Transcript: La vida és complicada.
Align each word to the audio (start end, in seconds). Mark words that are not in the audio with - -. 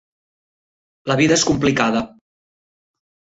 La 1.11 1.17
vida 1.19 1.35
és 1.41 1.43
complicada. 1.51 2.03